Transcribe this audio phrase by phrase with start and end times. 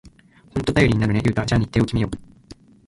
[0.55, 1.45] ほんと頼りになるね、ユウタ。
[1.45, 2.17] じゃあ日程を決めよう！